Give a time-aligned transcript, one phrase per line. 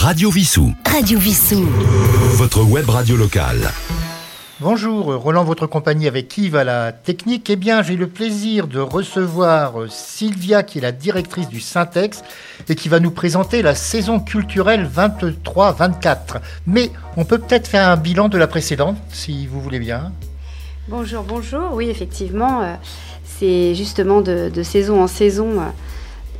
[0.00, 0.72] Radio Vissou.
[0.86, 1.66] Radio Vissou.
[2.36, 3.68] Votre web radio locale.
[4.60, 7.50] Bonjour, Roland, votre compagnie avec Yves à la technique.
[7.50, 12.22] Eh bien, j'ai le plaisir de recevoir Sylvia, qui est la directrice du Syntex
[12.68, 16.16] et qui va nous présenter la saison culturelle 23-24.
[16.68, 20.12] Mais on peut peut-être faire un bilan de la précédente, si vous voulez bien.
[20.86, 21.72] Bonjour, bonjour.
[21.72, 22.74] Oui, effectivement, euh,
[23.24, 25.54] c'est justement de, saison en saison,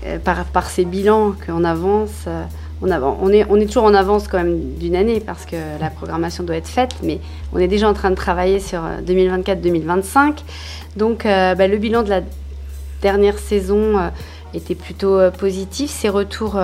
[0.06, 2.24] euh, par, par, ces bilans qu'on avance.
[2.28, 2.44] Euh,
[2.80, 6.68] on, est, toujours en avance quand même d'une année parce que la programmation doit être
[6.68, 7.18] faite, mais
[7.52, 10.28] on est déjà en train de travailler sur 2024-2025.
[10.28, 10.32] Euh,
[10.96, 12.20] Donc euh, bah, le bilan de la
[13.02, 14.08] dernière saison euh,
[14.54, 15.90] était plutôt positif.
[15.90, 16.58] Ces retours,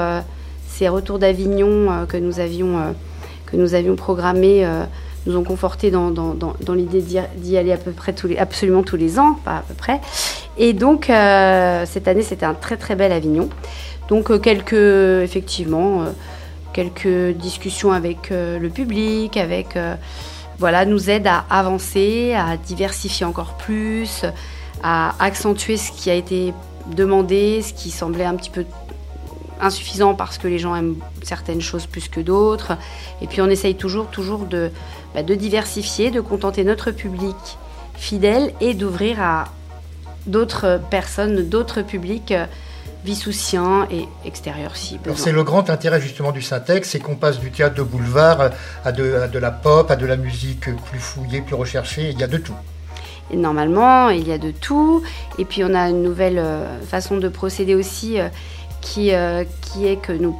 [0.80, 2.94] retours d'Avignon que nous avions
[3.46, 4.66] que nous avions programmés
[5.26, 6.12] nous ont conforté dans,
[6.74, 9.74] l'idée d'y aller à peu près tous les, absolument tous les ans, pas à peu
[9.74, 10.00] près.
[10.56, 13.48] Et donc cette année c'était un très très bel Avignon.
[14.08, 16.10] Donc euh, quelques, effectivement, euh,
[16.72, 19.78] quelques discussions avec euh, le public, avec,
[20.58, 24.24] voilà, nous aident à avancer, à diversifier encore plus,
[24.82, 26.52] à accentuer ce qui a été
[26.94, 28.64] demandé, ce qui semblait un petit peu
[29.60, 32.76] insuffisant parce que les gens aiment certaines choses plus que d'autres.
[33.22, 34.70] Et puis on essaye toujours, toujours de,
[35.14, 37.36] bah, de diversifier, de contenter notre public
[37.94, 39.44] fidèle et d'ouvrir à
[40.26, 42.34] d'autres personnes, d'autres publics
[43.04, 47.50] vissoussien et extérieur si C'est le grand intérêt justement du syntaxe, c'est qu'on passe du
[47.50, 48.50] théâtre de boulevard
[48.84, 52.22] à de, de, la pop, à de la musique plus fouillée, plus recherchée, il y
[52.22, 52.54] a de tout.
[53.30, 55.02] Et normalement, il y a de tout.
[55.38, 58.28] Et puis on a une nouvelle euh, façon de procéder aussi euh,
[58.80, 60.38] qui, euh, qui est que nous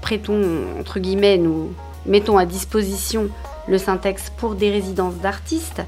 [0.00, 0.42] prêtons,
[0.80, 1.72] entre guillemets, nous
[2.06, 3.28] mettons à disposition
[3.68, 5.82] le syntaxe pour des résidences d'artistes.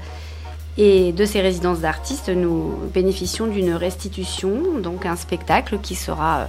[0.77, 6.45] Et de ces résidences d'artistes, nous bénéficions d'une restitution, donc un spectacle qui sera euh,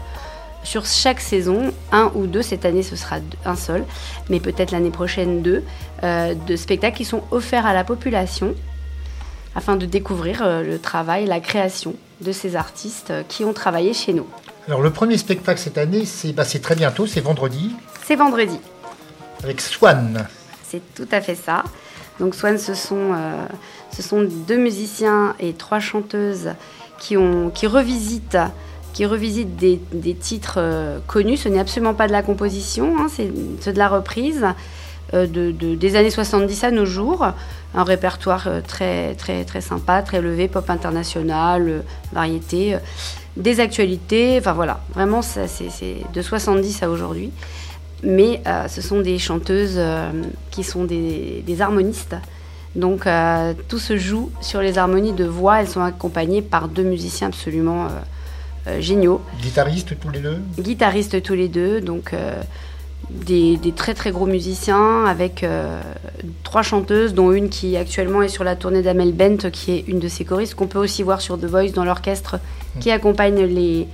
[0.64, 3.84] sur chaque saison, un ou deux, cette année ce sera un seul,
[4.28, 5.62] mais peut-être l'année prochaine deux,
[6.02, 8.54] euh, de spectacles qui sont offerts à la population
[9.54, 14.12] afin de découvrir euh, le travail, la création de ces artistes qui ont travaillé chez
[14.12, 14.26] nous.
[14.66, 17.76] Alors le premier spectacle cette année, c'est bah, très bientôt, c'est vendredi.
[18.04, 18.58] C'est vendredi.
[19.44, 20.26] Avec Swan.
[20.64, 21.62] C'est tout à fait ça.
[22.18, 23.46] Donc Swan, ce sont, euh,
[23.90, 26.50] ce sont deux musiciens et trois chanteuses
[26.98, 28.38] qui, ont, qui revisitent,
[28.92, 29.06] qui
[29.44, 31.36] des, des titres euh, connus.
[31.36, 34.44] Ce n'est absolument pas de la composition, hein, c'est de la reprise.
[35.14, 37.26] Euh, de, des années 70 à nos jours,
[37.74, 42.76] un répertoire très, très, très sympa, très levé, pop international, variété,
[43.36, 45.46] des actualités, enfin voilà, vraiment c'est
[46.12, 47.30] de 70 à aujourd'hui
[48.02, 50.10] mais euh, ce sont des chanteuses euh,
[50.50, 52.16] qui sont des, harmonistes.
[52.76, 55.60] Donc euh, tout se joue sur les harmonies de voix.
[55.60, 57.88] Elles sont accompagnées par deux musiciens absolument
[58.80, 59.20] géniaux.
[59.40, 60.38] Guitaristes tous les deux?
[60.58, 62.14] Guitaristes tous les deux, donc
[63.10, 65.46] des, très très gros musiciens avec
[66.42, 70.00] trois chanteuses, dont une qui actuellement est sur la tournée d'Amel Bent, qui est une
[70.00, 72.40] de ses choristes, qu'on peut aussi voir sur The Voice dans l'orchestre,
[72.80, 73.86] qui accompagne les,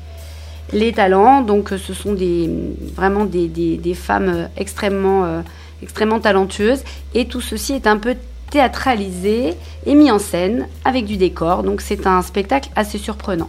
[0.73, 1.43] les talents.
[1.43, 2.51] Donc euh, ce sont des,
[2.95, 5.41] vraiment des, des, femmes euh, extrêmement, euh,
[5.83, 6.83] extrêmement talentueuses.
[7.15, 8.17] Et tout ceci est un peu
[8.53, 9.55] théâtralisé
[9.87, 11.63] et mis en scène avec du décor.
[11.63, 13.49] Donc c'est un spectacle assez surprenant.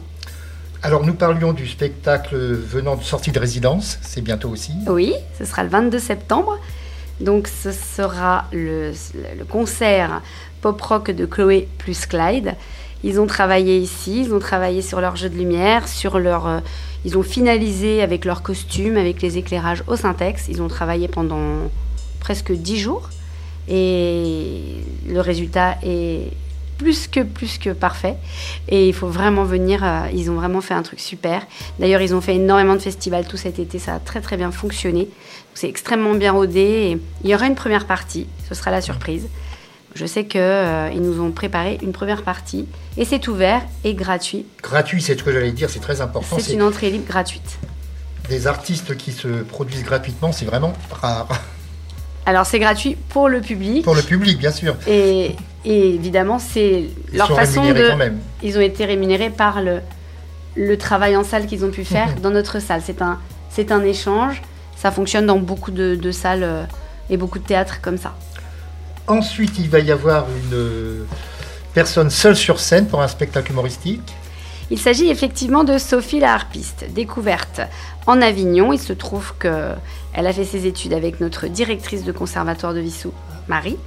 [0.81, 4.71] Alors nous parlions du spectacle venant de sortie de résidence, c'est bientôt aussi.
[4.87, 6.57] Oui, ce sera le 22 septembre.
[7.19, 8.91] Donc ce sera le,
[9.37, 10.21] le concert
[10.61, 12.55] pop-rock de Chloé plus Clyde.
[13.03, 16.61] Ils ont travaillé ici, ils ont travaillé sur leur jeu de lumière, sur leur...
[17.03, 20.45] Ils ont finalisé avec leurs costumes, avec les éclairages au syntex.
[20.47, 21.69] Ils ont travaillé pendant
[22.21, 23.09] presque dix jours.
[23.67, 26.31] Et le résultat est
[26.77, 28.17] plus que, plus que parfait.
[28.67, 29.83] Et il faut vraiment venir.
[29.83, 31.45] Euh, ils ont vraiment fait un truc super.
[31.79, 33.79] D'ailleurs, ils ont fait énormément de festivals tout cet été.
[33.79, 35.07] Ça a très, très bien fonctionné.
[35.53, 36.99] C'est extrêmement bien rodé.
[37.23, 38.27] il y aura une première partie.
[38.49, 39.27] Ce sera la surprise.
[39.95, 44.45] Je sais qu'ils euh, nous ont préparé une première partie et c'est ouvert et gratuit.
[44.61, 46.37] Gratuit, c'est ce que j'allais dire, c'est très important.
[46.39, 47.59] C'est une entrée libre gratuite.
[48.27, 51.27] Des artistes qui se produisent gratuitement, c'est vraiment rare.
[52.25, 53.83] Alors c'est gratuit pour le public.
[53.83, 54.75] Pour le public, bien sûr.
[54.87, 55.35] Et,
[55.65, 57.89] évidemment, c'est leur façon de.
[57.89, 58.19] Quand même.
[58.41, 59.79] Ils ont été rémunérés par le,
[60.55, 62.81] le travail en salle qu'ils ont pu faire dans notre salle.
[62.83, 64.41] C'est un, c'est un échange.
[64.75, 66.63] Ça fonctionne dans beaucoup de, de salles euh,
[67.09, 68.15] et beaucoup de théâtres comme ça.
[69.07, 71.05] Ensuite, il va y avoir une
[71.73, 74.13] personne seule sur scène pour un spectacle humoristique.
[74.71, 77.61] Il s'agit effectivement de Sophie la harpiste, découverte
[78.07, 78.71] en Avignon.
[78.73, 79.33] Il se trouve
[80.13, 83.11] qu'elle a fait ses études avec notre directrice de conservatoire de Vissou,
[83.47, 83.77] Marie,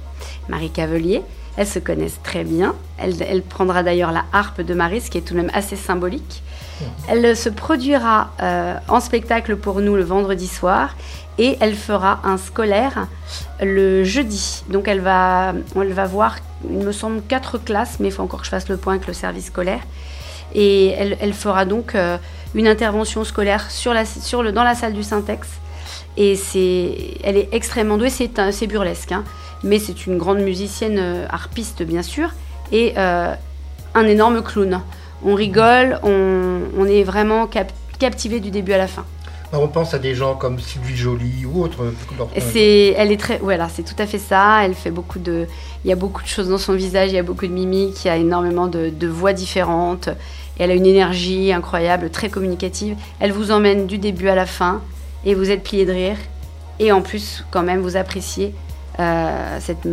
[0.49, 1.21] Marie Cavelier.
[1.55, 2.75] Elles se connaissent très bien.
[2.99, 6.43] Elle, prendra d'ailleurs la harpe de Marie, ce qui est tout de même assez symbolique.
[7.07, 10.95] Elle se produira euh, en spectacle pour nous le vendredi soir
[11.39, 13.07] et elle fera un scolaire
[13.59, 14.63] le jeudi.
[14.69, 16.37] Donc elle va, elle va voir,
[16.69, 19.07] il me semble, quatre classes, mais il faut encore que je fasse le point avec
[19.07, 19.81] le service scolaire.
[20.53, 22.17] Et elle, fera donc euh,
[22.55, 23.67] une intervention scolaire
[24.53, 25.47] dans la salle du Syntex.
[26.17, 29.23] Et c'est, elle est extrêmement douée, c'est, c'est burlesque, hein.
[29.63, 32.31] mais c'est une grande musicienne euh, harpiste bien sûr,
[32.71, 33.33] et euh,
[33.93, 34.81] un énorme clown.
[35.23, 37.47] On rigole, on, on est vraiment
[37.99, 39.05] captivé du début à la fin.
[39.53, 41.93] On pense à des gens comme Sylvie Joly ou autres.
[42.37, 44.65] C'est, elle est très, voilà, c'est tout à fait ça.
[44.65, 45.47] Elle fait beaucoup de,
[45.85, 48.03] il y a beaucoup de choses dans son visage, il y a beaucoup de mimiques,
[48.03, 50.09] il y a énormément de, voix différentes.
[50.59, 52.97] Et elle a une énergie incroyable, très communicative.
[53.19, 54.81] Elle vous emmène du début à la fin
[55.27, 56.17] et vous êtes plié de rire.
[56.79, 58.55] Et en plus, quand même, vous appréciez
[58.97, 59.85] euh, cette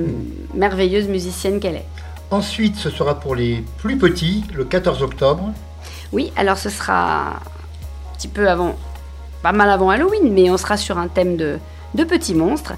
[0.54, 1.86] merveilleuse musicienne qu'elle est.
[2.30, 5.52] Ensuite, ce sera pour les plus petits, le 14 octobre.
[6.12, 8.76] Oui, alors ce sera un petit peu avant
[9.42, 11.58] pas mal avant Halloween, mais on sera sur un thème de,
[11.94, 12.74] de petits monstres.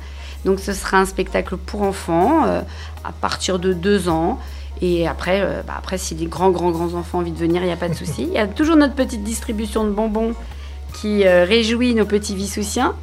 [0.46, 2.62] Donc ce sera un spectacle pour enfants euh,
[3.04, 4.38] à partir de 2 ans.
[4.80, 7.62] Et après, euh, bah, après si des grands, grands, grands enfants ont envie de venir,
[7.62, 8.22] il n'y a pas de souci.
[8.28, 10.34] Il y a toujours notre petite distribution de bonbons
[10.94, 12.94] qui euh, réjouit nos petits vissoussiens.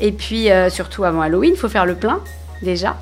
[0.00, 2.20] Et puis, surtout avant Halloween, il faut faire le plein,
[2.60, 2.98] déjà.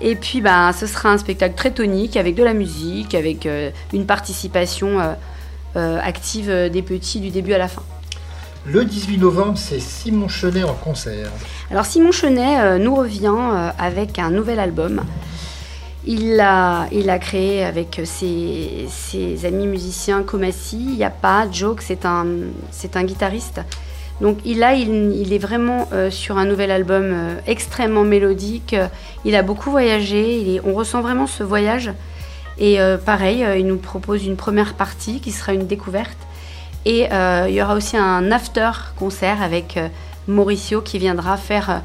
[0.00, 3.48] Et puis, bah, ce sera un spectacle très tonique, avec de la musique, avec
[3.92, 5.16] une participation
[5.74, 7.82] active des petits du début à la fin.
[8.70, 11.30] Le 18 novembre, c'est Simon Chenet en concert.
[11.70, 15.02] Alors Simon Chenet euh, nous revient euh, avec un nouvel album.
[16.08, 18.88] Il l'a il a créé avec ses,
[19.44, 22.26] amis musiciens Comassi, Yapa, Joke, c'est un,
[22.94, 23.60] un guitariste.
[24.20, 27.14] Donc il, a, il, est vraiment euh, sur un nouvel album
[27.46, 28.74] extrêmement mélodique.
[29.24, 31.92] Il a beaucoup voyagé, on ressent vraiment ce voyage.
[32.58, 36.18] Et pareil, il nous propose une première partie qui sera une découverte.
[36.84, 39.88] Et euh, il y aura aussi un after concert avec euh,
[40.26, 41.78] Mauricio qui viendra faire euh,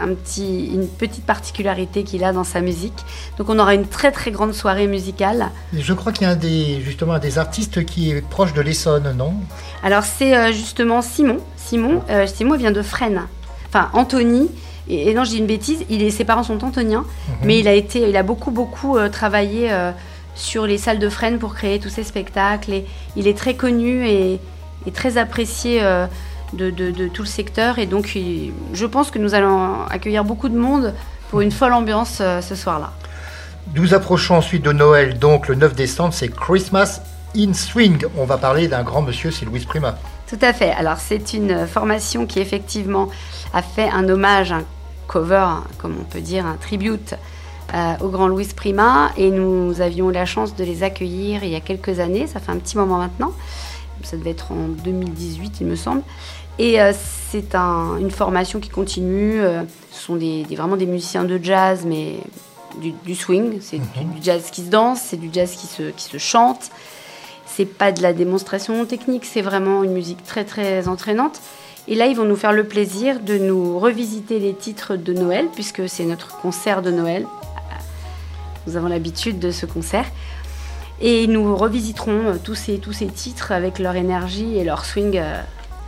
[0.00, 3.04] un petit, une petite particularité qu'il a dans sa musique.
[3.38, 5.50] Donc on aura une très très grande soirée musicale.
[5.72, 8.60] je crois qu'il y a un des, justement un des artistes qui est proche de
[8.60, 9.34] l'Essonne, non?
[9.82, 11.38] Alors c'est justement Simon.
[11.56, 13.22] Simon, Simon vient de Fresnes.
[13.68, 14.48] Enfin Anthony.
[14.88, 15.84] Et, non, je dis une bêtise.
[15.88, 17.34] Il est, ses parents sont antoniens, mhm.
[17.44, 19.70] mais il a été, il a beaucoup beaucoup travaillé
[20.34, 22.72] sur les salles de Fresnes pour créer tous ces spectacles.
[22.72, 24.40] Et il est très connu et,
[24.92, 25.80] très apprécié
[26.52, 27.78] de, tout le secteur.
[27.78, 28.16] Et donc,
[28.72, 30.94] je pense que nous allons accueillir beaucoup de monde
[31.30, 32.92] pour une folle ambiance euh, ce soir-là.
[33.74, 37.02] Nous approchons ensuite de Noël, donc le 9 décembre, c'est Christmas
[37.36, 38.04] in Swing.
[38.16, 39.96] On va parler d'un grand monsieur, c'est Louis Prima.
[40.28, 40.72] Tout à fait.
[40.72, 43.08] Alors, c'est une formation qui effectivement
[43.52, 44.64] a fait un hommage, un
[45.06, 45.46] cover,
[45.78, 47.14] comme on peut dire, un tribute
[47.74, 51.54] euh, au Grand Louis Prima et nous avions la chance de les accueillir il y
[51.54, 53.32] a quelques années, ça fait un petit moment maintenant,
[54.02, 56.02] ça devait être en 2018 il me semble.
[56.60, 56.92] Et euh,
[57.30, 59.62] c'est une formation qui continue, euh,
[59.92, 62.18] ce sont des, vraiment des musiciens de jazz mais
[63.06, 64.12] du, swing, c'est mhm.
[64.14, 66.70] du, jazz qui se danse, c'est du jazz qui se, qui se chante.
[67.46, 71.40] C'est pas de la démonstration technique, c'est vraiment une musique très très entraînante.
[71.88, 75.46] Et là, ils vont nous faire le plaisir de nous revisiter les titres de Noël,
[75.54, 77.26] puisque c'est notre concert de Noël
[78.66, 80.04] nous avons l'habitude de ce concert.
[81.00, 85.18] Et nous revisiterons euh, tous ces, tous ces titres avec leur énergie et leur swing.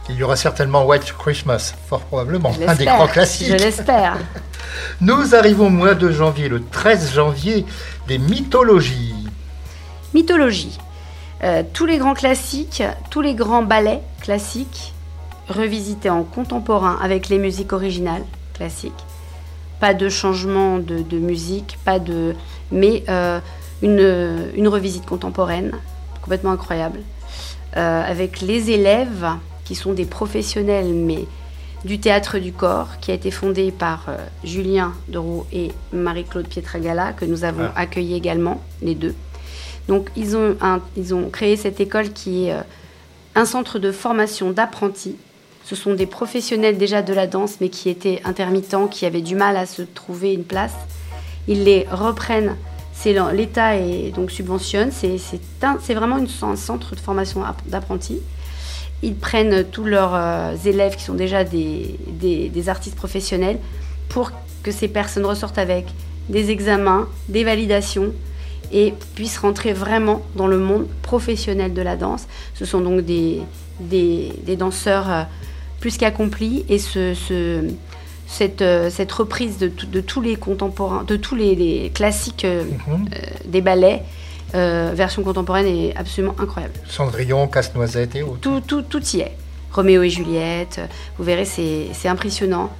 [0.08, 3.48] Il y aura certainement White Christmas, fort probablement, un des grands classiques.
[3.48, 4.18] Je l'espère.
[5.00, 7.64] Nous arrivons au mois de janvier, le 13 janvier,
[8.08, 9.14] des mythologies.
[10.12, 10.78] Mythologie.
[11.44, 14.92] Euh, tous les grands classiques, tous les grands ballets classiques,
[15.48, 18.92] revisités en contemporain avec les musiques originales classiques.
[19.80, 22.34] Pas de changement de, de musique, pas de
[22.70, 23.40] mais euh,
[23.82, 25.72] une, une, revisite contemporaine
[26.22, 27.00] complètement incroyable,
[27.76, 29.26] euh, avec les élèves
[29.64, 31.26] qui sont des professionnels, mais
[31.84, 37.12] du théâtre du corps, qui a été fondé par euh, Julien Deroux et Marie-Claude Pietragala,
[37.12, 37.80] que nous avons ah.
[37.80, 39.14] accueilli également, les deux.
[39.88, 40.56] Donc ils ont,
[40.96, 42.54] ils ont créé cette école qui est
[43.34, 45.16] un centre de formation d'apprentis.
[45.64, 49.34] Ce sont des professionnels déjà de la danse, mais qui étaient intermittents, qui avaient du
[49.34, 50.74] mal à se trouver une place
[51.48, 52.56] ils les reprennent.
[53.32, 53.72] L'État
[54.14, 58.20] donc subventionne, c'est vraiment un centre de formation d'apprentis.
[59.02, 63.58] Ils prennent tous leurs euh, élèves qui sont déjà des, des, artistes professionnels
[64.08, 64.30] pour
[64.62, 65.86] que ces personnes ressortent avec
[66.28, 68.12] des examens, des validations
[68.72, 72.28] et puissent rentrer vraiment dans le monde professionnel de la danse.
[72.54, 73.42] Ce sont donc des,
[73.80, 75.22] des, danseurs euh,
[75.80, 77.12] plus qu'accomplis et ce,
[78.28, 83.06] cette, euh, cette, reprise de, de, tous les contemporains, de tous les, classiques mhm.
[83.46, 84.02] des ballets.
[84.52, 86.74] Version contemporaine est absolument incroyable.
[86.88, 88.40] Cendrillon, Casse-Noisette et autres.
[88.40, 89.36] Tout, tout, tout y est.
[89.72, 90.80] Roméo et Juliette,
[91.16, 92.70] vous verrez, c'est impressionnant.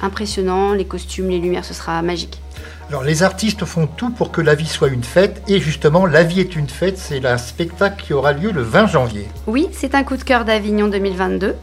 [0.00, 2.40] Impressionnant, les costumes, les lumières, ce sera magique.
[2.88, 6.22] Alors les artistes font tout pour que la vie soit une fête et justement La
[6.22, 9.28] vie est une fête, c'est un spectacle qui aura lieu le 20 janvier.
[9.46, 11.54] Oui, c'est un coup de cœur d'Avignon 2022.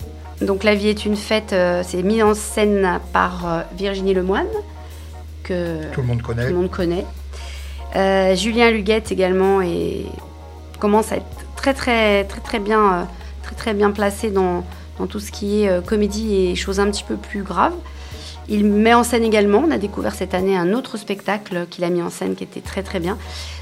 [0.41, 4.45] Donc La vie est une fête, euh, c'est mis en scène par euh, Virginie Lemoine
[5.41, 6.43] que tout le monde connaît.
[6.43, 7.05] Tout le monde connaît.
[7.95, 10.05] Euh, Julien Luguette également et
[10.79, 11.25] commence à être
[11.55, 13.07] très très très très bien
[13.41, 14.63] très très bien placé dans,
[14.99, 17.73] dans tout ce qui est comédie et choses un petit peu plus graves.
[18.47, 21.89] Il met en scène également, on a découvert cette année un autre spectacle qu'il a
[21.89, 23.17] mis en scène qui était très très bien.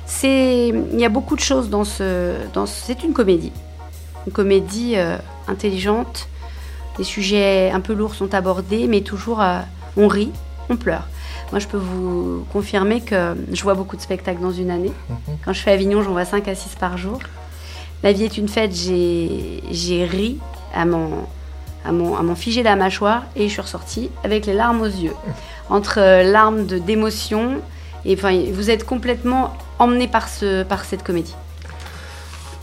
[0.05, 3.53] C'est, il y a beaucoup de choses dans ce, dans c'est une comédie,
[4.27, 6.27] une comédie euh, intelligente.
[6.97, 9.59] Des sujets un peu lourds sont abordés, mais toujours euh,
[9.95, 10.31] on rit,
[10.69, 11.07] on pleure.
[11.51, 14.91] Moi, je peux vous confirmer que je vois beaucoup de spectacles dans une année.
[15.09, 15.37] Mhm.
[15.45, 17.19] Quand je fais Avignon, j'en vois 5 à 6 par jour.
[18.03, 20.39] La vie est une fête, j'ai, ri
[20.73, 21.09] à mon,
[21.85, 25.15] à mon, à figé la mâchoire et je suis ressortie avec les larmes aux yeux.
[25.69, 27.61] Entre euh, larmes d'émotion
[28.05, 31.35] et enfin, vous êtes complètement emmené par, ce, par cette comédie.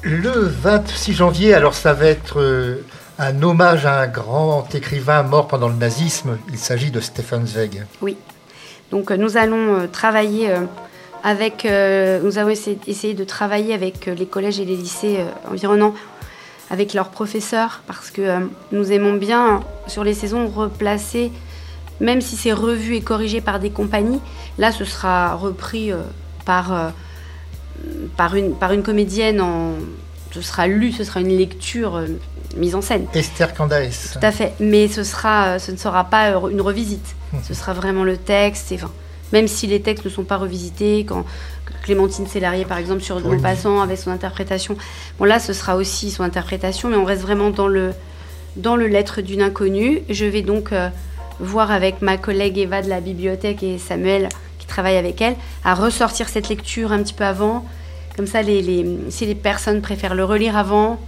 [0.03, 2.85] Le 26 janvier, alors ça va être euh,
[3.19, 6.39] un hommage à un grand écrivain mort pendant le nazisme.
[6.49, 7.85] Il s'agit de Stefan Zweig.
[8.01, 8.17] Oui.
[8.91, 10.51] Donc euh, nous allons travailler
[11.23, 15.19] avec, nous avons essayé, de travailler avec les collèges et les lycées
[15.51, 15.95] environnants
[16.71, 18.39] avec leurs professeurs, parce que euh,
[18.71, 21.33] nous aimons bien, sur les saisons, replacer,
[21.99, 24.21] même si c'est revu et corrigé par des compagnies,
[24.57, 25.99] là ce sera repris euh,
[26.47, 26.91] par, euh,
[28.17, 29.73] par, une, par une comédienne, en,
[30.31, 32.01] ce sera lu, ce sera une lecture
[32.57, 33.07] mise en scène.
[33.15, 34.13] Esther Candaes.
[34.13, 38.05] Tout à fait, mais ce, sera, ce ne sera pas une revisite, ce sera vraiment
[38.05, 38.91] le texte, et, enfin,
[39.33, 41.25] même si les textes ne sont pas revisités, quand,
[41.83, 44.77] Clémentine Célarier, par exemple, sur Nos Passants, avec son interprétation.
[45.19, 47.93] Bon, là, ce sera aussi son interprétation, mais on reste vraiment dans le,
[48.57, 50.03] dans le lettre d'une inconnue.
[50.09, 50.89] Je vais donc euh,
[51.39, 54.29] voir avec ma collègue Eva de la bibliothèque et Samuel,
[54.59, 57.65] qui travaille avec elle, à ressortir cette lecture un petit peu avant.
[58.17, 61.01] Comme ça, les, si les personnes préfèrent le relire avant,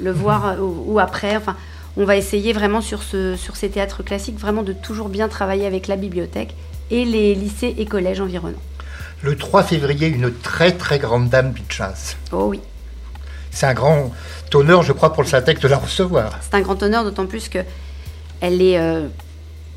[0.00, 1.56] le voir euh, ou, après, enfin,
[1.96, 5.66] on va essayer vraiment sur, ce, sur ces théâtres classiques, vraiment de toujours bien travailler
[5.66, 6.54] avec la bibliothèque
[6.90, 8.60] et les lycées et collèges environnants
[9.24, 12.16] le 3 février une très très grande dame du jazz.
[12.30, 12.60] Oh oui.
[13.50, 14.10] C'est un grand
[14.52, 16.38] honneur, je crois, pour le Syntec de la recevoir.
[16.42, 17.58] C'est un grand honneur, d'autant plus que
[18.40, 19.08] elle est, euh,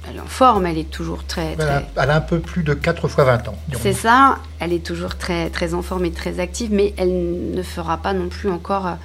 [0.09, 1.55] elle en forme, elle est toujours très.
[1.57, 3.55] Elle, A, un peu plus de 4 fois 20 ans.
[3.81, 7.63] C'est ça, elle est toujours très, très en forme et très active, mais elle ne
[7.63, 8.97] fera pas non plus encore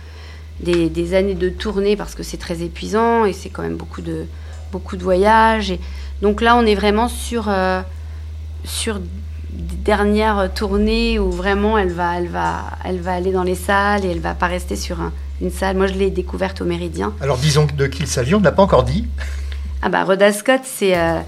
[0.60, 4.26] des, années de tournée parce que c'est très épuisant et c'est quand même beaucoup de,
[4.70, 5.70] beaucoup de voyages.
[5.70, 5.80] Et
[6.20, 7.82] donc là, on est vraiment sur, euh,
[8.64, 9.00] sur
[9.50, 14.10] dernière tournée où vraiment elle va, elle, va, elle va aller dans les salles et
[14.10, 14.98] elle va pas rester sur
[15.40, 15.76] une salle.
[15.76, 17.12] Moi, je l'ai découverte au Méridien.
[17.20, 19.06] Alors, disons de qui il s'agit, on ne l'a pas encore dit.
[19.82, 21.18] Ah bah, Rhoda Scott, c'est euh,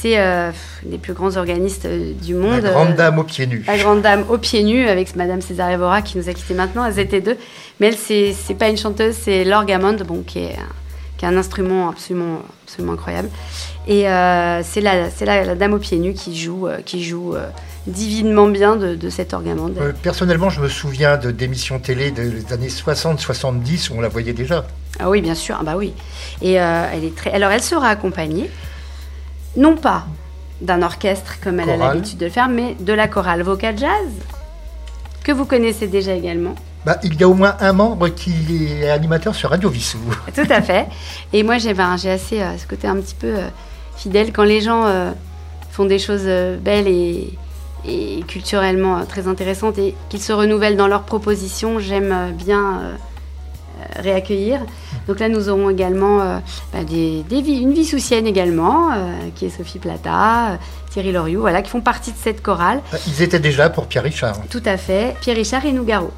[0.00, 0.50] c'est euh,
[0.88, 2.62] les plus grands organistes euh, du monde.
[2.62, 3.64] La grande dame aux pieds nus.
[3.66, 6.84] La grande dame aux pieds nus, avec Madame César Evora qui nous a quittés maintenant.
[6.84, 7.36] Elles étaient deux.
[7.80, 10.56] Mais elle, c'est, c'est pas une chanteuse, c'est l'orgamond, bon, qui est,
[11.16, 13.28] qui est un instrument absolument, absolument incroyable.
[13.86, 14.02] Et
[14.64, 17.34] c'est, la, c'est la, dame aux pieds nus qui joue, qui joue
[17.88, 19.76] divinement bien de, cet orgamande.
[19.80, 24.32] Euh, personnellement, je me souviens de d'émissions télé des années 60-70 où on la voyait
[24.32, 24.66] déjà.
[25.00, 25.56] Ah oui, bien sûr.
[25.58, 25.92] Ah bah oui.
[26.42, 27.32] Et euh, elle est très.
[27.32, 28.50] Alors, elle sera accompagnée,
[29.58, 30.06] non pas
[30.62, 34.08] d'un orchestre comme elle a l'habitude de le faire, mais de la chorale vocal jazz
[35.22, 36.54] que vous connaissez déjà également.
[36.86, 38.32] Bah, il y a au moins un membre qui
[38.80, 39.98] est animateur sur Radio Vissou.
[40.34, 40.86] Tout à fait.
[41.34, 43.34] Et moi, j'ai ben, assez euh, ce côté un petit peu
[43.96, 44.86] fidèle quand les gens
[45.70, 46.26] font des choses
[46.62, 47.36] belles et,
[47.86, 52.80] et culturellement euh, très intéressantes et qu'ils se renouvellent dans leurs propositions, j'aime euh, bien
[52.80, 52.94] euh,
[53.96, 54.60] réaccueillir.
[55.08, 56.18] Donc là, nous aurons également
[56.72, 58.90] bah, des, une vie soucienne également,
[59.34, 60.58] qui est Sophie Plata,
[60.90, 62.82] Thierry Loriou, voilà, qui font partie de cette chorale.
[62.92, 64.36] Bah, ils étaient déjà pour Pierre Richard.
[64.50, 66.10] Tout à fait, Pierre Richard et Nougaro.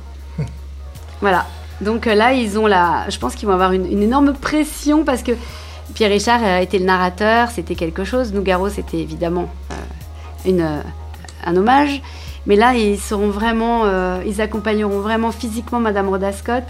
[1.20, 1.47] voilà.
[1.80, 5.23] Donc là, ils ont la, je pense qu'ils vont avoir une, une, énorme pression parce
[5.23, 5.32] que
[5.94, 8.32] Pierre Richard a été le narrateur, c'était quelque chose.
[8.32, 9.49] Nougaro, c'était évidemment
[10.44, 10.82] une
[11.44, 12.02] un hommage.
[12.47, 16.64] Mais là, ils seront vraiment, euh, ils accompagneront vraiment physiquement Madame Rhoda Scott.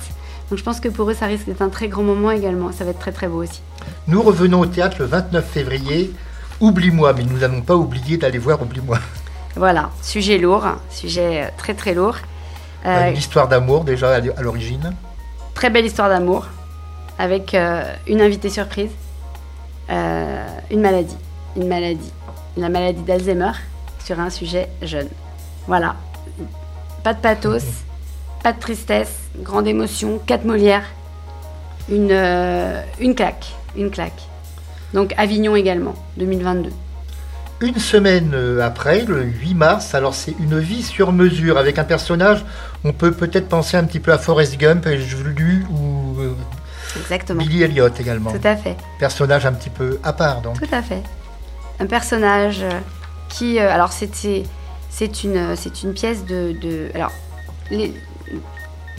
[0.51, 2.73] Donc je pense que pour eux, ça risque d'être un très grand moment également.
[2.73, 3.63] Ça va être très très beau aussi.
[4.09, 6.13] Nous revenons au théâtre le 29 février.
[6.61, 8.99] Oublie-moi, mais nous n'allons pas oublier d'aller voir Oublie-moi.
[9.57, 12.17] Voilà, sujet lourd, sujet euh, très très lourd.
[12.87, 14.95] Euh, une histoire d'amour déjà à l'origine.
[15.55, 16.47] Très belle histoire d'amour,
[17.19, 17.55] avec
[18.07, 18.91] une invitée surprise,
[19.91, 21.17] une maladie,
[21.57, 22.13] une maladie,
[22.57, 23.53] la maladie d'Alzheimer
[24.03, 25.09] sur un sujet jeune.
[25.67, 25.97] Voilà,
[27.03, 27.83] pas de pathos,
[28.43, 30.85] pas de tristesse, grande émotion, quatre Molières,
[31.89, 32.13] une,
[33.01, 34.23] une claque, une claque.
[34.95, 36.71] Donc Avignon également, 2022.
[37.63, 41.85] Une semaine euh, après, le 8 mars, alors c'est une vie sur mesure avec un
[41.85, 42.43] personnage,
[42.85, 46.33] on peut peut-être penser un petit peu à Forrest Gump, lu ou euh,
[46.97, 47.43] Exactement.
[47.43, 48.33] Billy Elliot également.
[48.33, 48.77] Tout à fait.
[48.99, 50.59] Personnage un petit peu à part donc.
[50.59, 51.03] Tout à fait.
[51.79, 52.81] Un personnage euh,
[53.29, 54.45] qui, alors c'était,
[54.89, 57.13] c'est une, c'est une pièce de, de alors
[57.71, 57.93] les,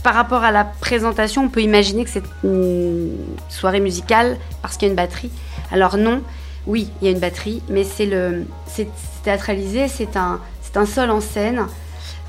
[0.04, 3.16] par rapport à la présentation, on peut imaginer que c'est une
[3.50, 5.32] soirée musicale parce qu'il y a une batterie.
[5.72, 6.22] Alors non,
[6.68, 8.88] oui, il y a une batterie, mais c'est le, c'est
[9.24, 11.66] théâtralisé, c'est un, c'est un seul en scène.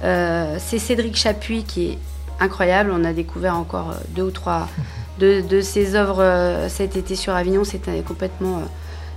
[0.05, 1.99] Euh, c'est Cédric Chapuis qui est
[2.41, 2.93] incroyable.
[2.93, 4.69] On a découvert encore euh, deux ou trois
[5.19, 7.65] de, ses œuvres euh, cet été sur Avignon.
[7.65, 8.63] C'était complètement,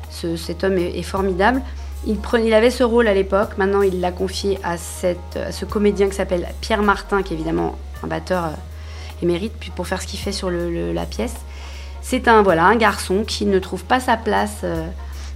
[0.10, 1.62] cet homme est, formidable.
[2.08, 3.58] Il, prenait, il avait ce rôle à l'époque.
[3.58, 7.38] Maintenant, il l'a confié à, cette, à ce comédien qui s'appelle Pierre Martin, qui est
[7.38, 8.52] évidemment un batteur
[9.22, 11.36] émérite, puis pour faire ce qu'il fait sur la pièce.
[12.02, 14.88] C'est un, voilà, un garçon qui ne trouve pas sa place euh,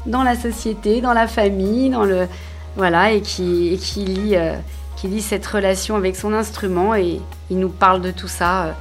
[0.05, 2.27] dans la société, dans la famille, dans le,
[2.75, 4.53] voilà, et qui, qui, lit, euh,
[4.95, 8.75] qui lit cette relation avec son instrument et il nous parle de tout ça.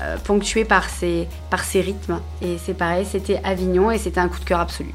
[0.00, 2.20] Euh, ponctué par ses, par ses rythmes.
[2.40, 4.94] Et c'est pareil, c'était Avignon et c'était un coup de cœur absolu.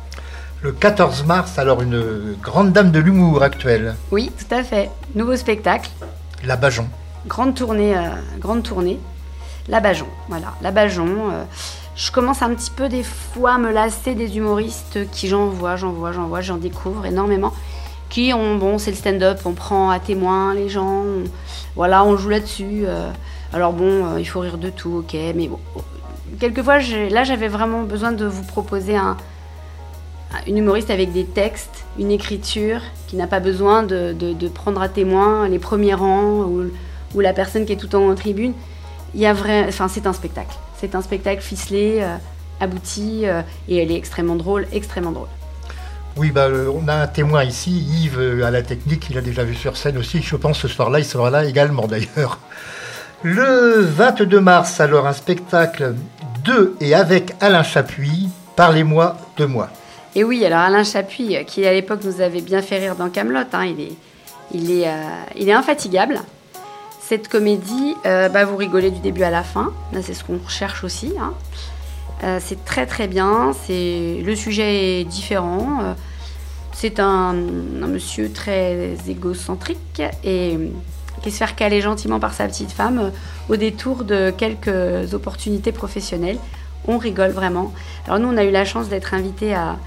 [0.61, 3.95] Le 14 mars, alors une grande dame de l'humour actuelle.
[4.11, 4.89] Oui, tout à fait.
[5.13, 5.89] Nouveau spectacle.
[6.45, 6.87] La Bajon.
[7.27, 7.95] Grande tournée,
[8.39, 8.99] grande tournée.
[9.69, 10.53] La Bajon, voilà.
[10.61, 11.45] La Bajon
[11.95, 15.75] je commence un petit peu des fois à me lasser des humoristes qui j'en vois,
[15.75, 17.53] j'en vois, j'en vois, j'en découvre énormément.
[18.09, 21.03] Qui ont, bon, c'est le stand-up, on prend à témoin les gens,
[21.75, 22.83] voilà, on joue là-dessus.
[22.85, 23.09] Euh.
[23.51, 25.59] alors bon, euh, il faut rire de tout, ok, mais bon.
[26.39, 29.17] Quelquefois, là, j'avais vraiment besoin de vous proposer un,
[30.47, 35.47] une humoriste avec des textes, une écriture, qui n'a pas besoin de, prendre à témoin
[35.47, 36.71] les premiers rangs ou,
[37.13, 38.53] ou la personne qui est tout en tribune.
[39.15, 40.55] Il y a vrai, enfin, c'est un spectacle.
[40.79, 42.15] C'est un spectacle ficelé, euh,
[42.59, 45.27] abouti, euh, et elle est extrêmement drôle, extrêmement drôle.
[46.17, 49.43] Oui, bah, euh, on a un témoin ici, Yves, à la technique, il a déjà
[49.43, 50.21] vu sur scène aussi.
[50.21, 52.39] Je pense ce soir-là, il sera là également d'ailleurs.
[53.21, 55.95] Le 22 mars, alors, un spectacle
[56.43, 59.69] de et avec Alain Chapuis, Parlez-moi de moi.
[60.13, 63.39] Et oui, alors Alain Chapuis, qui à l'époque nous avait bien fait rire dans Camelot,
[63.51, 63.93] hein, il, est,
[64.53, 64.87] il, est,
[65.35, 66.19] il est infatigable.
[67.13, 69.71] Cette comédie, euh, bah, vous rigolez du début à la fin.
[70.01, 71.13] C'est ce qu'on recherche aussi.
[71.21, 71.35] Hein.
[72.23, 73.51] Euh, c'est très très bien.
[73.67, 75.77] C'est le sujet est différent.
[75.83, 75.93] Euh,
[76.71, 80.57] c'est un, monsieur très égocentrique et
[81.21, 83.11] qui se fait caler gentiment par sa petite femme
[83.47, 86.39] au détour de quelques opportunités professionnelles.
[86.87, 87.73] On rigole vraiment.
[88.07, 89.77] Alors nous, on a eu la chance d'être invités à,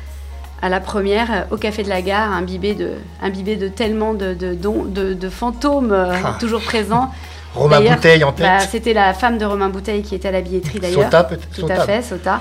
[0.63, 2.93] à la première euh, au Café de la Gare, imbibé de,
[3.23, 6.37] imbibé de tellement de, de, de, de fantômes euh, ah.
[6.41, 7.11] toujours présents.
[7.55, 8.47] Romain Bouteille en tête.
[8.47, 11.05] Bah, c'était la femme de Romain Bouteille qui était à la billetterie d'ailleurs.
[11.05, 11.49] Sota peut-être.
[11.51, 12.41] Tout à fait, Sota.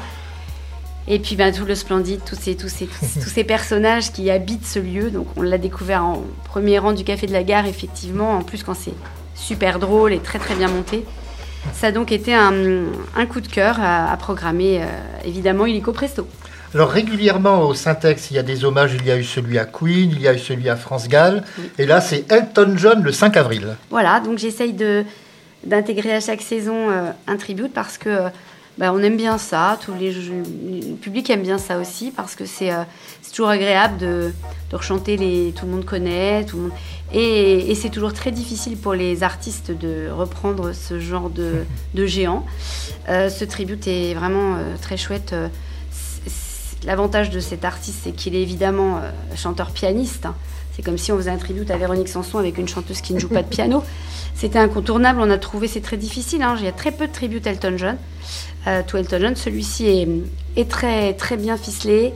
[1.07, 4.65] Et puis ben, tout le splendide, tous ces, tous, ces, tous ces personnages qui habitent
[4.65, 5.11] ce lieu.
[5.11, 8.33] Donc on l'a découvert en premier rang du Café de la Gare, effectivement.
[8.33, 8.93] En plus, quand c'est
[9.35, 11.05] super drôle et très très bien monté.
[11.73, 12.53] Ça a donc été un,
[13.15, 14.85] un coup de cœur à, programmer, euh,
[15.25, 16.27] évidemment, illico presto.
[16.75, 18.97] Alors régulièrement au Syntex, il y a des hommages.
[18.99, 21.41] Il y a eu celui à Queen, il y a eu celui à France Gall.
[21.79, 23.77] Et là, c'est Elton John le 5 avril.
[23.89, 25.05] Voilà, donc j'essaye de,
[25.63, 28.23] d'intégrer à chaque saison euh, un tribute parce que
[28.77, 29.79] bah, on aime bien ça.
[29.85, 32.83] Tous les, le public aime bien ça aussi parce que c'est, euh,
[33.21, 34.33] c'est toujours agréable de,
[34.69, 35.53] de rechanter les.
[35.55, 36.71] Tout le monde connaît, tout le monde.
[37.13, 42.05] Et, et, c'est toujours très difficile pour les artistes de reprendre ce genre de, de
[42.05, 42.45] géant.
[43.07, 45.33] Euh, ce tribute est vraiment très chouette.
[46.85, 50.27] L'avantage de cet artiste, c'est qu'il est évidemment euh, chanteur-pianiste.
[50.27, 50.35] Hein.
[50.75, 53.19] C'est comme si on faisait un tribute à Véronique Sanson avec une chanteuse qui ne
[53.19, 53.83] joue pas de piano.
[54.35, 56.43] C'était incontournable, on a trouvé, c'est très difficile.
[56.43, 56.55] Hein.
[56.59, 57.97] Il y a très peu de tributes Elton John.
[58.67, 60.07] Euh, tout Elton John, celui-ci
[60.57, 62.13] est, très, très bien ficelé.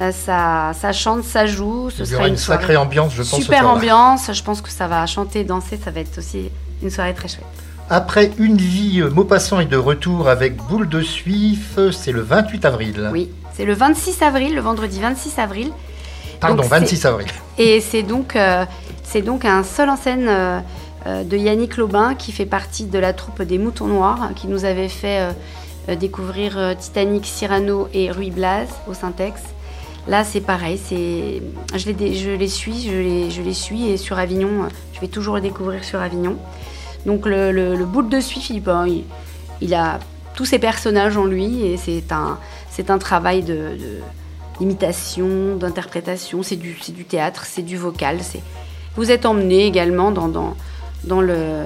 [0.00, 1.88] Euh, ça, ça, chante, ça joue.
[1.90, 3.40] Ce Il y aura une, sacrée ambiance, je pense.
[3.40, 4.32] Super ambiance.
[4.32, 5.78] Je pense que ça va chanter, danser.
[5.82, 6.50] Ça va être aussi
[6.82, 7.44] une soirée très chouette.
[7.88, 11.78] Après une vie, Maupassant est de retour avec Boule de Suif.
[11.92, 13.10] C'est le 28 avril.
[13.12, 15.72] Oui, c'est le 26 avril, le vendredi 26 avril.
[16.40, 17.26] Pardon, 26 avril.
[17.56, 18.66] Et c'est donc, euh,
[19.02, 20.60] c'est donc un seul en scène euh,
[21.06, 24.66] euh, de Yannick Lobin qui fait partie de la troupe des Moutons Noirs, qui nous
[24.66, 25.34] avait fait
[26.00, 29.40] découvrir Titanic, Cyrano et Ruy Blas au Syntex.
[30.06, 31.42] Là, c'est pareil, c'est,
[31.74, 35.08] je, les, je les suis, je les, je les suis, et sur Avignon, je vais
[35.08, 36.36] toujours le découvrir sur Avignon.
[37.06, 39.98] Donc le, le, boule de suif, il, a
[40.34, 42.38] tous ses personnages en lui et c'est un,
[42.76, 43.70] c'est un travail de,
[44.58, 48.18] d'imitation, d'interprétation, c'est du, du théâtre, c'est du vocal.
[48.20, 48.42] C'est...
[48.96, 50.54] Vous êtes emmené également dans, dans,
[51.04, 51.64] dans, le,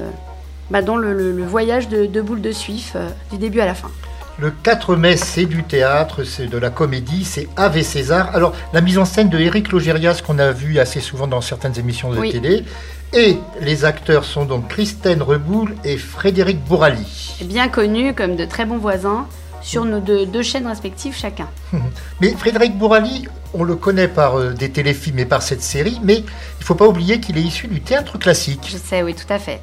[0.70, 3.90] bah dans le, voyage de, de boule de suif euh, du début à la fin.
[4.38, 8.30] Le 4 mai, c'est du théâtre, c'est de la comédie, c'est Ave César.
[8.32, 11.76] Alors, la mise en scène de Eric Logérias, qu'on a vu assez souvent dans certaines
[11.76, 12.64] émissions de télé,
[13.12, 17.34] et les acteurs sont donc Christine Reboul et Frédéric Bourali.
[17.42, 19.26] Bien connus comme de très bons voisins
[19.62, 21.48] sur nos deux, chaînes respectives chacun.
[22.20, 26.18] Mais Frédéric Bourali, on le connaît par euh, des téléfilms et par cette série, mais
[26.18, 26.24] il
[26.60, 28.68] ne faut pas oublier qu'il est issu du théâtre classique.
[28.70, 29.60] Je sais, oui, tout à fait.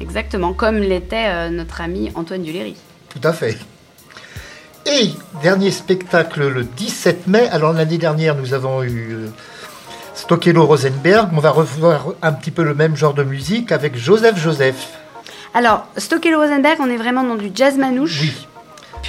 [0.00, 2.76] Exactement, comme l'était euh, notre ami Antoine Duléry.
[3.08, 3.58] Tout à fait.
[4.86, 5.10] Et
[5.42, 7.48] dernier spectacle le 17 mai.
[7.48, 9.28] Alors l'année dernière, nous avons eu euh,
[10.14, 11.28] Stokelo Rosenberg.
[11.34, 14.88] On va revoir un petit peu le même genre de musique avec Joseph Joseph.
[15.52, 18.20] Alors Stokelo Rosenberg, on est vraiment dans du jazz manouche.
[18.20, 18.47] Oui.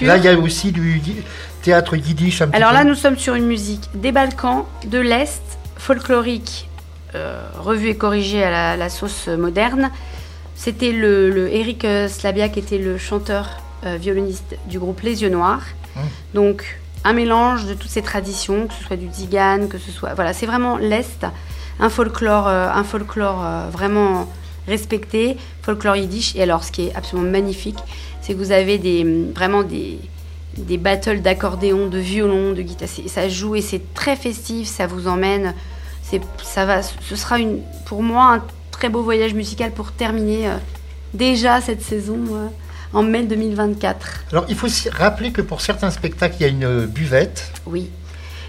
[0.01, 1.01] Là, il y a aussi du
[1.61, 2.41] théâtre yiddish.
[2.41, 5.41] Un Alors là, nous sommes sur une musique des Balkans, de l'Est,
[5.77, 6.69] folklorique,
[7.15, 9.91] euh, revue et corrigée à la, sauce moderne.
[10.55, 13.49] C'était le, Eric Slavia qui était le chanteur
[13.85, 15.63] euh, violoniste du groupe Les Yeux Noirs.
[15.95, 15.99] Mmh.
[16.35, 20.13] Donc un mélange de toutes ces traditions, que ce soit du Digan, que ce soit...
[20.13, 21.25] Voilà, c'est vraiment l'Est,
[21.79, 24.29] un folklore, euh, un folklore vraiment
[24.69, 26.35] respecté, folklore yiddish.
[26.35, 27.77] Et alors, ce qui est absolument magnifique,
[28.21, 29.03] c'est que vous avez des,
[29.35, 29.99] vraiment des,
[30.57, 32.87] des battles d'accordéon, de violon, de guitare.
[33.07, 35.53] Ça joue et c'est très festif, ça vous emmène.
[36.43, 40.55] Ça va, ce sera une, pour moi un très beau voyage musical pour terminer euh,
[41.13, 42.47] déjà cette saison euh,
[42.93, 44.25] en mai 2024.
[44.31, 47.51] Alors il faut rappeler que pour certains spectacles, il y a une buvette.
[47.67, 47.89] Oui,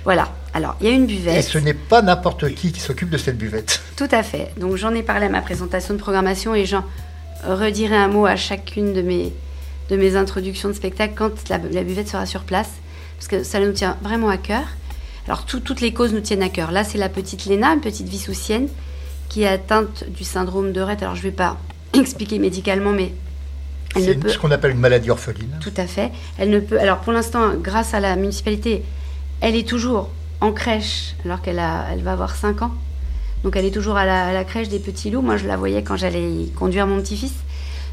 [0.04, 0.32] voilà.
[0.52, 1.36] Alors, il y a une buvette.
[1.36, 3.82] Et ce n'est pas n'importe qui qui s'occupe de cette buvette.
[3.96, 4.52] Tout à fait.
[4.58, 6.84] Donc, j'en ai parlé à ma présentation de programmation et j'en
[7.44, 9.32] redirai un mot à chacune de mes,
[9.90, 12.70] de mes introductions de spectacle quand la, buvette sera sur place,
[13.16, 14.64] parce que ça nous tient vraiment à cœur.
[15.26, 16.72] Alors toutes les causes nous tiennent à cœur.
[16.72, 18.68] Là, c'est la petite Léna, une petite vissoussienne,
[19.28, 21.02] qui est atteinte du syndrome de Rett.
[21.02, 21.56] Alors je ne vais pas
[21.94, 23.12] expliquer médicalement, mais
[23.94, 24.28] elle ne peut...
[24.28, 25.58] ce qu'on appelle une maladie orpheline.
[25.60, 26.10] Tout à fait.
[26.38, 26.80] Elle ne peut.
[26.80, 28.82] Alors pour l'instant, grâce à la municipalité,
[29.40, 30.10] elle est toujours
[30.40, 31.60] en crèche, alors qu'elle
[31.92, 32.72] elle va avoir 5 ans.
[33.44, 35.22] Donc elle est toujours à la, crèche des petits loups.
[35.22, 37.32] Moi, je la voyais quand j'allais conduire mon petit-fils.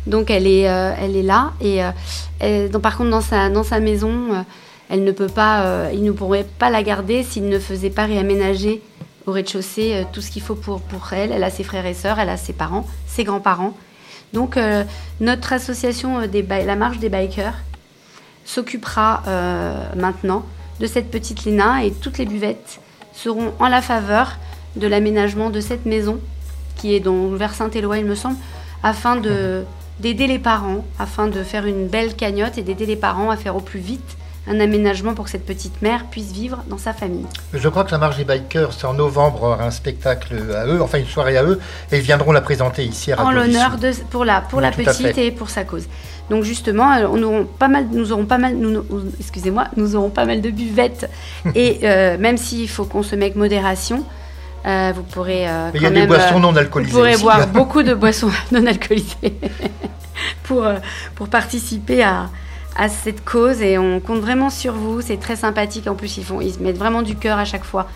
[0.05, 1.53] Donc elle est, euh, là.
[1.62, 1.83] Et,
[2.43, 4.41] euh, donc, par contre, dans sa, maison, euh,
[4.89, 8.81] elle ne peut pas, il ne pourrait pas la garder s'il ne faisait pas réaménager
[9.25, 11.31] au rez-de-chaussée tout ce qu'il faut pour, pour elle.
[11.31, 13.75] Elle a ses frères et sœurs, elle a ses parents, ses grands-parents.
[14.33, 14.57] Donc
[15.19, 17.53] notre association des La Marche des Bikers
[18.45, 19.23] s'occupera
[19.95, 20.45] maintenant
[20.79, 22.79] de cette petite Lina et toutes les buvettes
[23.13, 24.37] seront en la faveur
[24.75, 26.19] de l'aménagement de cette maison
[26.75, 28.37] qui est dans, vers Saint-Éloi, il me semble,
[28.83, 29.63] afin de,
[29.99, 33.55] d'aider les parents afin de faire une belle cagnotte et d'aider les parents à faire
[33.55, 34.17] au plus vite
[34.49, 37.25] un aménagement pour que cette petite mère puisse vivre dans sa famille.
[37.53, 40.99] Je crois que la Marche des Bikers, c'est en novembre, un spectacle à eux, enfin
[40.99, 41.59] une soirée à eux,
[41.91, 45.17] et ils viendront la présenter ici à En l'honneur de, pour la, pour la petite
[45.17, 45.87] et pour sa cause.
[46.29, 48.83] Donc justement, euh, on auront pas mal, nous aurons pas mal, nous,
[49.19, 51.09] excusez-moi, nous aurons pas mal de buvettes,
[51.55, 54.03] et euh, même s'il faut consommer avec modération,
[54.65, 56.91] euh, vous pourrez euh, il y a des boissons euh, non alcoolisées.
[56.91, 59.33] Vous pourrez boire beaucoup de boissons non alcoolisées
[60.43, 60.65] pour,
[61.15, 62.29] pour participer à,
[62.75, 64.99] à cette cause et on compte vraiment sur vous.
[65.01, 65.87] C'est très sympathique.
[65.87, 67.87] En plus, ils, font, ils mettent vraiment du cœur à chaque fois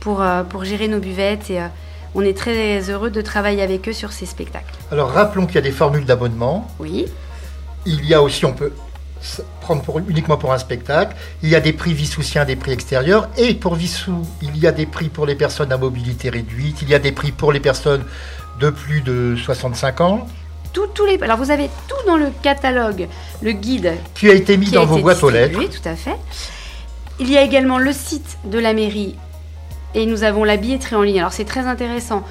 [0.00, 1.60] pour, pour gérer nos buvettes et
[2.14, 4.74] on est très heureux de travailler avec eux sur ces spectacles.
[4.90, 6.66] Alors rappelons qu'il y a des formules d'abonnement.
[6.80, 7.06] Oui.
[7.86, 8.72] Il y a aussi, on peut
[9.60, 11.16] prendre pour, uniquement pour un spectacle.
[11.42, 13.28] Il y a des prix Vissoussiens, des prix extérieurs.
[13.38, 16.82] Et pour Vissou, il y a des prix pour les personnes à mobilité réduite.
[16.82, 18.04] Il y a des prix pour les personnes
[18.60, 20.26] de plus de 65 ans.
[20.72, 23.08] Tout, tous les, alors vous avez tout dans le catalogue,
[23.40, 23.94] le guide.
[24.14, 25.58] Qui a été mis dans vos boîtes aux lettres.
[25.58, 26.16] Oui, tout à fait.
[27.18, 29.16] Il y a également le site de la mairie
[29.94, 31.20] et nous avons la billetterie en ligne.
[31.20, 32.24] Alors c'est très intéressant.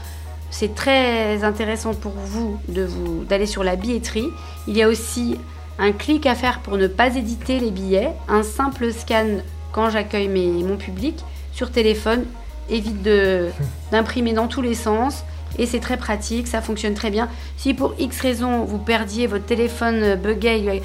[0.57, 4.29] C'est très intéressant pour vous de vous d'aller sur la billetterie.
[4.69, 5.37] Il y a aussi
[5.79, 9.39] un clic à faire pour ne pas éditer les billets, un simple scan
[9.73, 12.23] quand j'accueille mon public sur téléphone
[12.69, 13.03] évite
[13.91, 15.25] d'imprimer dans tous les sens
[15.57, 17.27] et c'est très pratique, ça fonctionne très bien.
[17.57, 20.81] Si pour X raison vous perdiez votre téléphone buguait,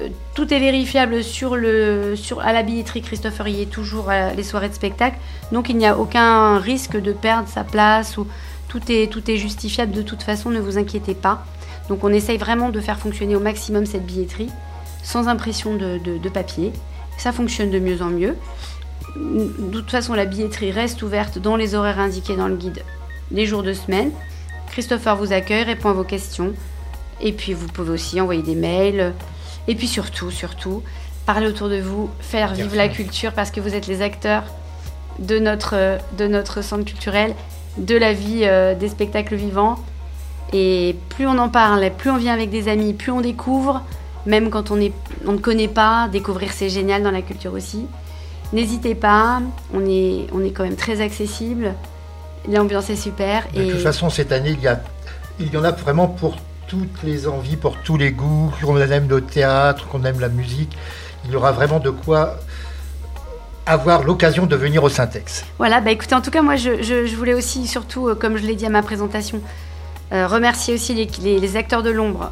[0.00, 4.32] euh, tout est vérifiable sur le, sur, à la billetterie Christopher y est toujours à
[4.32, 5.18] les soirées de spectacle,
[5.52, 8.26] donc il n'y a aucun risque de perdre sa place ou
[8.68, 11.44] tout est, tout est justifiable de toute façon, ne vous inquiétez pas.
[11.88, 14.50] Donc on essaye vraiment de faire fonctionner au maximum cette billetterie
[15.02, 16.72] sans impression de, papier.
[17.18, 18.36] Ça fonctionne de mieux en mieux.
[19.16, 22.82] De toute façon, la billetterie reste ouverte dans les horaires indiqués dans le guide
[23.30, 24.10] les jours de semaine.
[24.70, 26.52] Christopher vous accueille, répond à vos questions
[27.20, 29.12] Et puis vous pouvez aussi envoyer des mails.
[29.68, 30.82] Et puis surtout, surtout,
[31.26, 34.44] parler autour de vous, faire vivre la culture parce que vous êtes les acteurs
[35.18, 37.34] de notre, de notre centre culturel,
[37.78, 39.76] de la vie euh, des spectacles vivants.
[40.52, 43.82] Et plus on en parle, plus on vient avec des amis, plus on découvre,
[44.26, 44.92] même quand on, est,
[45.26, 47.86] on ne connaît pas, découvrir c'est génial dans la culture aussi.
[48.52, 49.40] N'hésitez pas,
[49.72, 51.74] on est, on est quand même très accessible,
[52.48, 53.46] l'ambiance est super.
[53.52, 54.80] De toute façon, cette année, il y, a,
[55.40, 56.36] il y en a vraiment pour
[56.68, 60.76] toutes les envies, pour tous les goûts, qu'on aime le théâtre, qu'on aime la musique.
[61.24, 62.36] Il y aura vraiment de quoi
[63.66, 65.44] avoir l'occasion de venir au Syntex.
[65.58, 68.54] Voilà, bah écoutez, en tout cas, moi, je, voulais aussi, surtout, euh, comme je l'ai
[68.54, 69.40] dit à ma présentation,
[70.12, 72.30] euh, remercier aussi les, acteurs de l'ombre,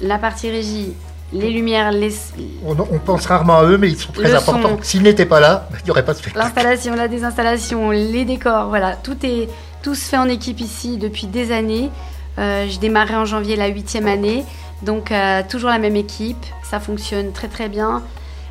[0.00, 0.92] la partie régie,
[1.32, 2.14] les lumières, les...
[2.64, 4.78] On, pense rarement à eux, mais ils sont très importants.
[4.82, 6.44] S'ils n'étaient pas là, il n'y aurait pas de spectacle.
[6.44, 9.48] L'installation, la désinstallation, les décors, voilà, tout est
[9.82, 11.90] tout se fait en équipe ici depuis des années.
[12.38, 14.44] Euh, je démarrais en janvier la huitième année,
[14.82, 15.12] donc
[15.48, 16.44] toujours la même équipe.
[16.62, 18.02] Ça fonctionne très très bien,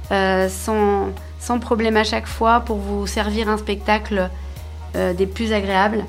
[0.09, 1.07] sans
[1.41, 4.29] sans problème à chaque fois pour vous servir un spectacle
[4.95, 6.05] euh, des plus agréables.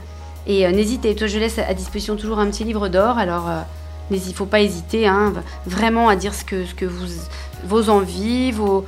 [0.47, 3.61] Et euh, n'hésitez, toi je laisse à disposition toujours un petit livre d'or, alors euh,
[4.11, 5.33] il ne faut pas hésiter hein,
[5.65, 7.07] vraiment à dire ce que, ce que vous,
[7.65, 8.85] vos envies, vos,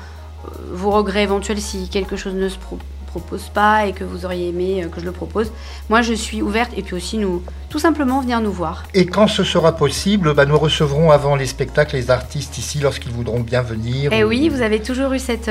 [0.70, 2.58] vos regrets éventuels si quelque chose ne se
[3.06, 5.50] propose pas et que vous auriez aimé que je le propose.
[5.88, 8.82] Moi je suis ouverte et puis aussi nous tout simplement venir nous voir.
[8.92, 13.12] Et quand ce sera possible, bah, nous recevrons avant les spectacles les artistes ici lorsqu'ils
[13.12, 14.12] voudront bien venir.
[14.12, 15.48] Et eh oui, vous avez toujours eu cette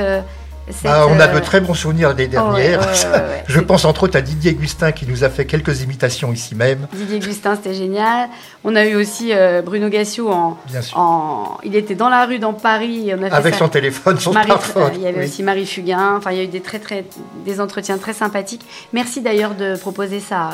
[0.84, 2.80] ah, on a de euh, très bons souvenirs des dernières.
[3.46, 6.86] Je pense entre autres à Didier Gustin qui nous a fait quelques imitations ici même.
[6.92, 8.28] Didier Gustin, c'était génial.
[8.64, 10.58] On a eu aussi euh, Bruno Gassio en,
[10.94, 13.12] en, Il était dans la rue dans Paris.
[13.30, 14.92] Avec son téléphone, son smartphone.
[14.94, 16.16] il y avait aussi Marie Fugain.
[16.16, 17.04] Enfin, il y a eu des, très, très,
[17.44, 18.64] des entretiens très sympathiques.
[18.92, 20.50] Merci d'ailleurs de proposer ça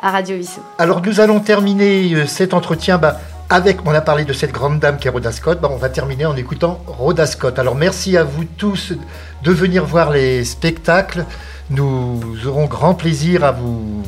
[0.00, 0.60] à Radio Vissou.
[0.78, 4.80] Alors nous allons terminer euh, cet entretien bah, avec, on a parlé de cette grande
[4.80, 7.58] dame qui est Rhoda Scott, bah, on va terminer en écoutant Rhoda Scott.
[7.58, 8.92] Alors merci à vous tous
[9.42, 11.24] de venir voir les spectacles.
[11.70, 14.02] Nous aurons grand plaisir à vous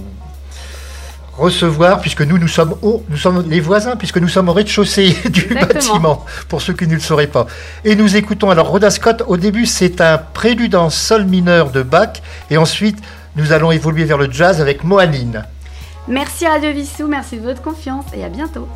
[1.38, 5.54] recevoir, puisque nous, nous sommes, nous sommes les voisins, puisque nous sommes au rez-de-chaussée du
[5.54, 7.46] bâtiment, pour ceux qui ne le sauraient pas.
[7.84, 11.82] Et nous écoutons, alors Rhoda Scott, au début, c'est un prélude en sol mineur de
[11.82, 12.98] Bach, et ensuite,
[13.36, 15.44] nous allons évoluer vers le jazz avec Moanine.
[16.08, 18.66] Merci Radio Vissou, merci de votre confiance, et à bientôt.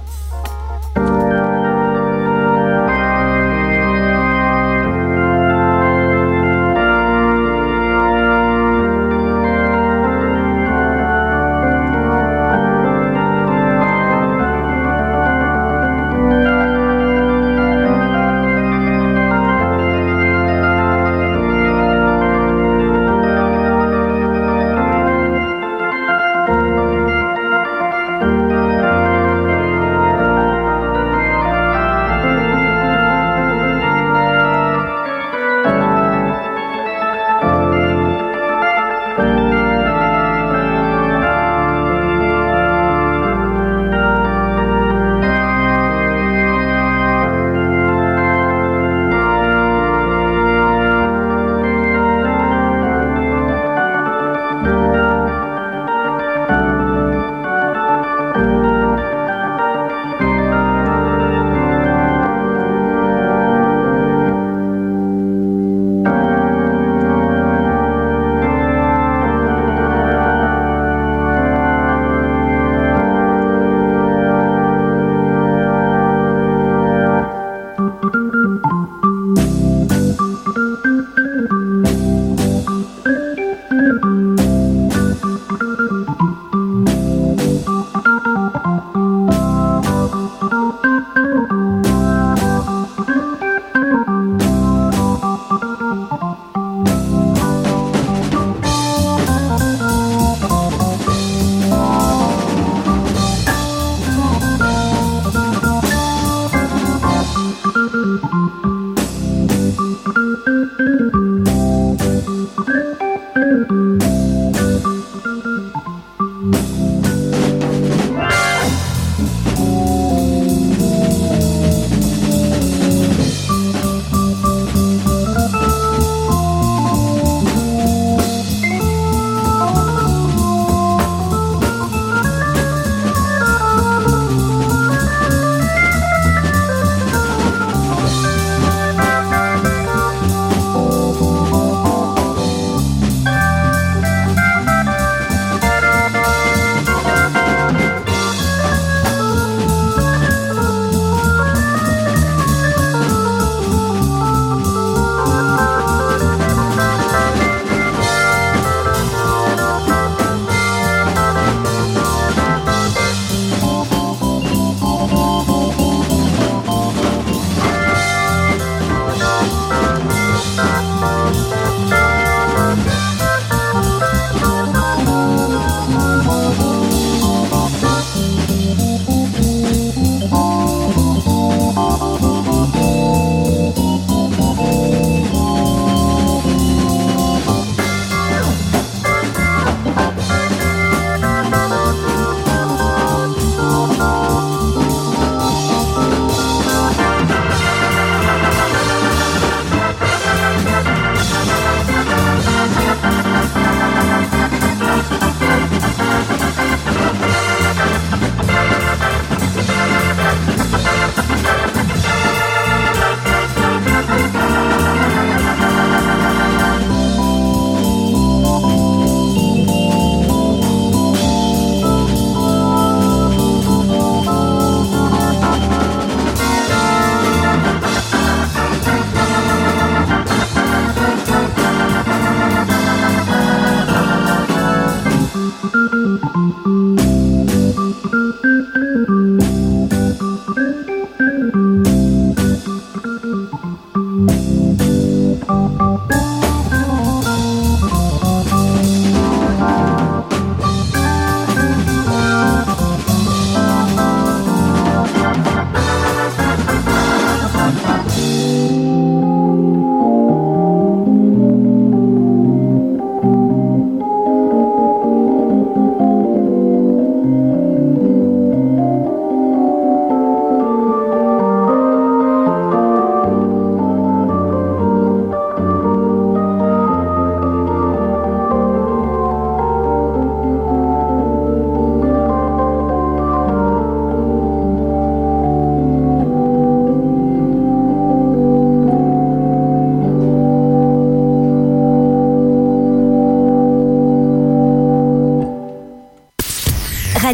[243.95, 244.62] Música